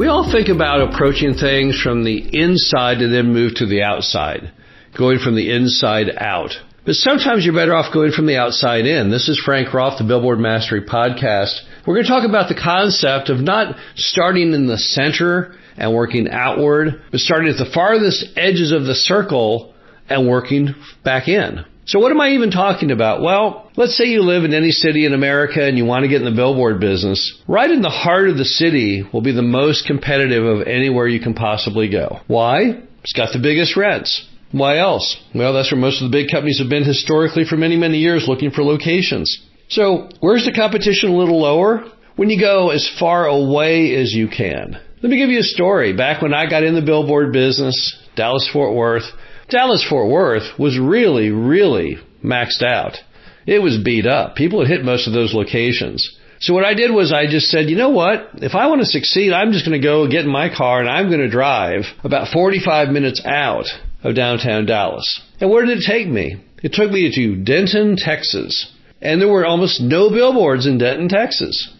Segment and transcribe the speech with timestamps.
[0.00, 4.50] We all think about approaching things from the inside and then move to the outside,
[4.96, 6.52] going from the inside out.
[6.86, 9.10] But sometimes you're better off going from the outside in.
[9.10, 11.60] This is Frank Rolfe, the Billboard Mastery Podcast.
[11.86, 16.30] We're going to talk about the concept of not starting in the center and working
[16.30, 19.74] outward, but starting at the farthest edges of the circle
[20.08, 20.74] and working
[21.04, 21.66] back in.
[21.86, 23.22] So what am I even talking about?
[23.22, 26.22] Well, let's say you live in any city in America and you want to get
[26.22, 27.40] in the billboard business.
[27.48, 31.20] Right in the heart of the city will be the most competitive of anywhere you
[31.20, 32.20] can possibly go.
[32.26, 32.82] Why?
[33.02, 34.26] It's got the biggest rents.
[34.52, 35.16] Why else?
[35.34, 38.26] Well, that's where most of the big companies have been historically for many, many years
[38.26, 39.40] looking for locations.
[39.68, 41.84] So, where's the competition a little lower?
[42.16, 44.76] When you go as far away as you can.
[45.02, 45.92] Let me give you a story.
[45.96, 49.04] Back when I got in the billboard business, Dallas Fort Worth,
[49.50, 52.96] Dallas Fort Worth was really, really maxed out.
[53.46, 54.36] It was beat up.
[54.36, 56.16] People had hit most of those locations.
[56.40, 58.30] So what I did was I just said, you know what?
[58.36, 60.88] If I want to succeed, I'm just going to go get in my car and
[60.88, 63.66] I'm going to drive about 45 minutes out
[64.02, 65.20] of downtown Dallas.
[65.40, 66.42] And where did it take me?
[66.62, 68.72] It took me to Denton, Texas.
[69.02, 71.74] And there were almost no billboards in Denton, Texas.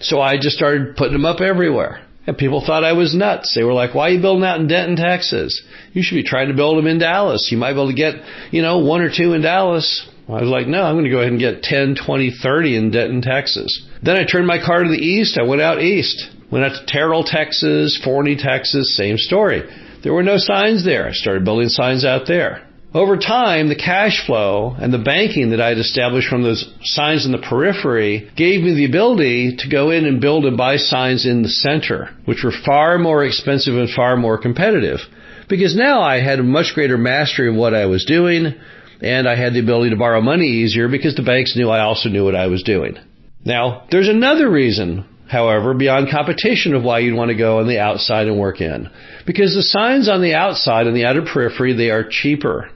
[0.00, 2.04] So I just started putting them up everywhere.
[2.26, 3.54] And people thought I was nuts.
[3.54, 5.62] They were like, why are you building out in Denton, Texas?
[5.92, 7.48] You should be trying to build them in Dallas.
[7.50, 8.14] You might be able to get,
[8.50, 10.08] you know, one or two in Dallas.
[10.26, 12.90] I was like, no, I'm going to go ahead and get 10, 20, 30 in
[12.90, 13.86] Denton, Texas.
[14.02, 15.38] Then I turned my car to the east.
[15.38, 16.30] I went out east.
[16.50, 19.62] Went out to Terrell, Texas, Forney, Texas, same story.
[20.02, 21.06] There were no signs there.
[21.08, 22.66] I started building signs out there.
[22.94, 27.26] Over time, the cash flow and the banking that I had established from those signs
[27.26, 31.26] in the periphery gave me the ability to go in and build and buy signs
[31.26, 35.00] in the center, which were far more expensive and far more competitive.
[35.48, 38.54] Because now I had a much greater mastery of what I was doing,
[39.02, 42.08] and I had the ability to borrow money easier because the banks knew I also
[42.08, 42.96] knew what I was doing.
[43.44, 47.78] Now, there's another reason however, beyond competition of why you'd want to go on the
[47.78, 48.88] outside and work in.
[49.26, 52.70] Because the signs on the outside and the outer periphery, they are cheaper.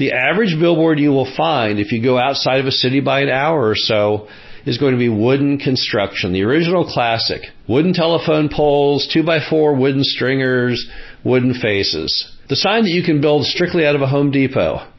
[0.00, 3.28] The average billboard you will find if you go outside of a city by an
[3.28, 4.28] hour or so
[4.64, 7.42] is going to be wooden construction, the original classic.
[7.68, 10.88] Wooden telephone poles, 2x4 wooden stringers,
[11.22, 12.34] wooden faces.
[12.48, 14.90] The sign that you can build strictly out of a Home Depot.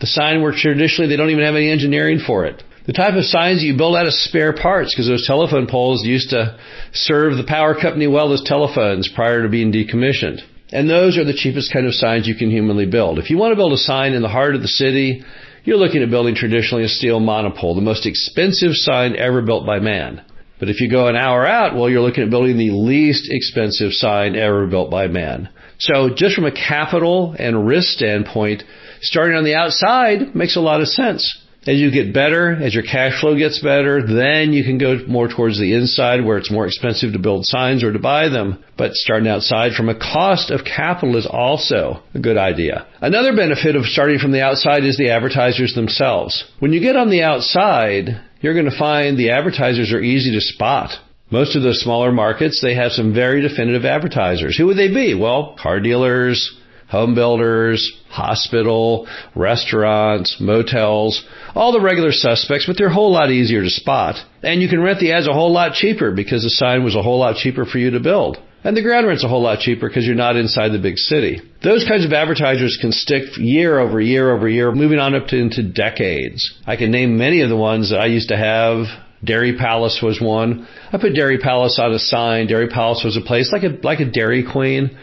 [0.00, 2.62] The sign where traditionally they don't even have any engineering for it.
[2.86, 6.28] The type of signs you build out of spare parts because those telephone poles used
[6.28, 6.58] to
[6.92, 10.42] serve the power company well as telephones prior to being decommissioned.
[10.72, 13.18] And those are the cheapest kind of signs you can humanly build.
[13.18, 15.22] If you want to build a sign in the heart of the city,
[15.64, 19.78] you're looking at building traditionally a steel monopole, the most expensive sign ever built by
[19.78, 20.24] man.
[20.58, 23.92] But if you go an hour out, well, you're looking at building the least expensive
[23.92, 25.48] sign ever built by man.
[25.78, 28.62] So just from a capital and risk standpoint,
[29.00, 31.41] starting on the outside makes a lot of sense.
[31.64, 35.28] As you get better, as your cash flow gets better, then you can go more
[35.28, 38.64] towards the inside where it's more expensive to build signs or to buy them.
[38.76, 42.86] But starting outside from a cost of capital is also a good idea.
[43.00, 46.44] Another benefit of starting from the outside is the advertisers themselves.
[46.58, 48.08] When you get on the outside,
[48.40, 50.90] you're going to find the advertisers are easy to spot.
[51.30, 54.58] Most of the smaller markets, they have some very definitive advertisers.
[54.58, 55.14] Who would they be?
[55.14, 56.58] Well, car dealers,
[56.92, 63.62] home builders, hospital, restaurants, motels, all the regular suspects, but they're a whole lot easier
[63.62, 64.16] to spot.
[64.42, 67.02] And you can rent the ads a whole lot cheaper because the sign was a
[67.02, 68.36] whole lot cheaper for you to build.
[68.62, 71.40] And the ground rent's a whole lot cheaper because you're not inside the big city.
[71.64, 75.36] Those kinds of advertisers can stick year over year over year, moving on up to
[75.36, 76.54] into decades.
[76.66, 78.84] I can name many of the ones that I used to have.
[79.24, 80.68] Dairy Palace was one.
[80.92, 82.48] I put Dairy Palace on a sign.
[82.48, 84.96] Dairy Palace was a place like a like a Dairy Queen.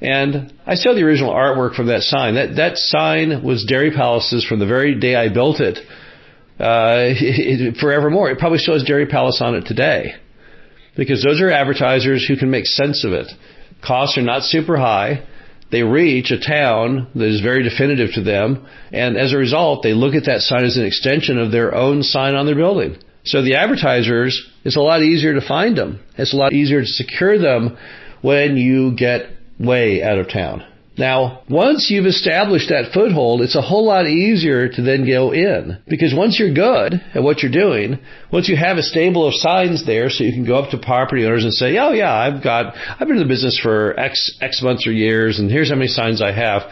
[0.00, 2.34] And I saw the original artwork from that sign.
[2.34, 5.78] That that sign was Dairy Palace's from the very day I built it.
[6.58, 8.30] Uh, it, forevermore.
[8.30, 10.14] It probably still has Dairy Palace on it today,
[10.96, 13.26] because those are advertisers who can make sense of it.
[13.84, 15.26] Costs are not super high.
[15.70, 19.92] They reach a town that is very definitive to them, and as a result, they
[19.92, 22.96] look at that sign as an extension of their own sign on their building.
[23.24, 25.98] So the advertisers, it's a lot easier to find them.
[26.16, 27.76] It's a lot easier to secure them
[28.20, 29.26] when you get
[29.58, 30.64] way out of town.
[30.96, 35.78] Now, once you've established that foothold, it's a whole lot easier to then go in.
[35.88, 37.98] Because once you're good at what you're doing,
[38.30, 41.24] once you have a stable of signs there so you can go up to property
[41.24, 44.62] owners and say, oh yeah, I've got, I've been in the business for X, X
[44.62, 46.62] months or years and here's how many signs I have.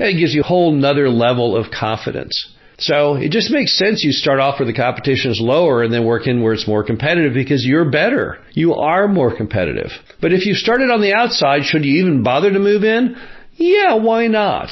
[0.00, 2.52] And it gives you a whole nother level of confidence.
[2.78, 6.04] So it just makes sense you start off where the competition is lower and then
[6.04, 8.38] work in where it's more competitive because you're better.
[8.52, 9.90] You are more competitive.
[10.20, 13.16] But if you started on the outside, should you even bother to move in?
[13.56, 14.70] Yeah, why not?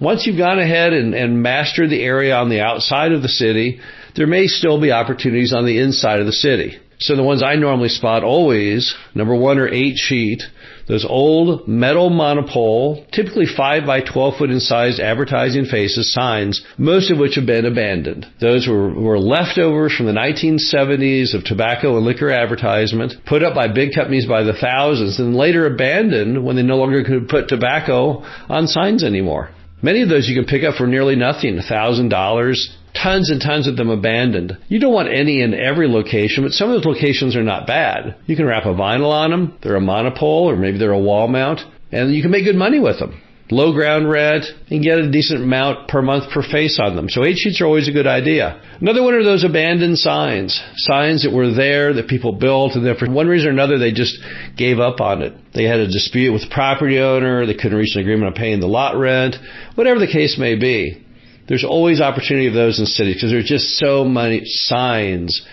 [0.00, 3.80] Once you've gone ahead and, and mastered the area on the outside of the city,
[4.14, 6.78] there may still be opportunities on the inside of the city.
[7.00, 10.42] So the ones I normally spot always, number one are eight sheet,
[10.88, 17.12] those old metal monopole, typically 5 by 12 foot in size advertising faces, signs, most
[17.12, 18.26] of which have been abandoned.
[18.40, 23.68] Those were, were leftovers from the 1970s of tobacco and liquor advertisement, put up by
[23.68, 28.24] big companies by the thousands, and later abandoned when they no longer could put tobacco
[28.48, 29.50] on signs anymore.
[29.82, 32.56] Many of those you can pick up for nearly nothing, $1,000,
[32.94, 34.58] tons and tons of them abandoned.
[34.68, 38.16] You don't want any in every location, but some of those locations are not bad.
[38.26, 39.58] You can wrap a vinyl on them.
[39.62, 41.60] They're a monopole or maybe they're a wall mount
[41.92, 43.20] and you can make good money with them.
[43.50, 47.08] Low ground rent and get a decent amount per month per face on them.
[47.08, 48.60] So eight sheets are always a good idea.
[48.78, 50.60] Another one are those abandoned signs.
[50.76, 53.90] Signs that were there that people built and then for one reason or another they
[53.90, 54.18] just
[54.58, 55.32] gave up on it.
[55.54, 58.60] They had a dispute with the property owner, they couldn't reach an agreement on paying
[58.60, 59.36] the lot rent,
[59.76, 61.06] whatever the case may be
[61.48, 65.44] there's always opportunity of those in cities because there's just so many signs.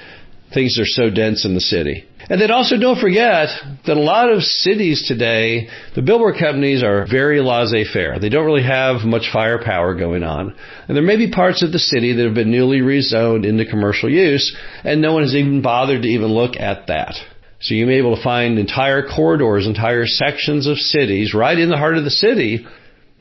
[0.54, 2.06] Things are so dense in the city.
[2.30, 3.50] And then also don't forget
[3.86, 8.20] that a lot of cities today, the billboard companies are very laissez-faire.
[8.20, 10.56] They don't really have much firepower going on.
[10.88, 14.10] And there may be parts of the city that have been newly rezoned into commercial
[14.10, 17.16] use, and no one has even bothered to even look at that.
[17.62, 21.70] So you may be able to find entire corridors, entire sections of cities right in
[21.70, 22.66] the heart of the city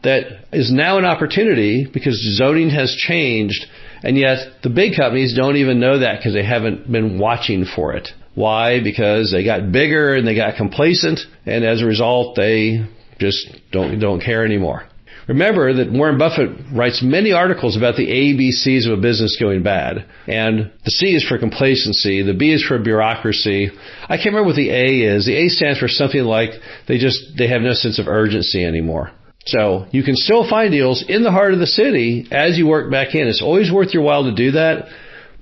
[0.05, 3.67] that is now an opportunity because zoning has changed,
[4.03, 7.95] and yet the big companies don't even know that because they haven't been watching for
[7.95, 8.09] it.
[8.35, 8.83] Why?
[8.83, 12.87] Because they got bigger and they got complacent, and as a result, they
[13.19, 14.85] just don't don't care anymore.
[15.27, 20.05] Remember that Warren Buffett writes many articles about the ABCs of a business going bad.
[20.27, 23.71] And the C is for complacency, the B is for bureaucracy.
[24.03, 25.25] I can't remember what the A is.
[25.25, 26.51] The A stands for something like
[26.89, 29.13] they just they have no sense of urgency anymore.
[29.47, 32.91] So you can still find deals in the heart of the city as you work
[32.91, 33.29] back in.
[33.29, 34.87] It's always worth your while to do that,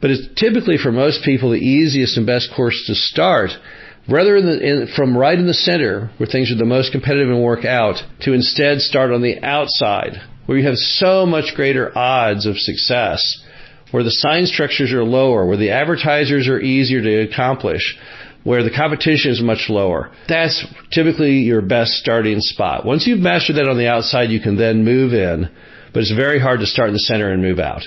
[0.00, 3.50] but it's typically for most people the easiest and best course to start
[4.08, 7.42] rather the, in, from right in the center where things are the most competitive and
[7.42, 12.46] work out to instead start on the outside where you have so much greater odds
[12.46, 13.40] of success
[13.92, 17.96] where the sign structures are lower where the advertisers are easier to accomplish
[18.44, 20.10] where the competition is much lower.
[20.28, 22.84] That's typically your best starting spot.
[22.84, 25.48] Once you've mastered that on the outside, you can then move in,
[25.92, 27.82] but it's very hard to start in the center and move out.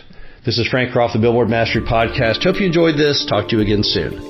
[0.46, 2.44] This is Frank Rolfe, the Billboard Mastery Podcast.
[2.44, 3.25] Hope you enjoyed this.
[3.25, 4.22] Talk to you again soon.